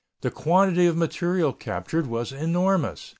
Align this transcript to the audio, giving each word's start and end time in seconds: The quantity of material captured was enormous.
The 0.21 0.31
quantity 0.31 0.87
of 0.87 0.97
material 0.97 1.53
captured 1.53 2.07
was 2.07 2.31
enormous. 2.33 3.09